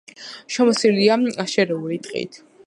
შემოსილია 0.55 1.19
შერეული 1.53 2.01
ტყით. 2.09 2.43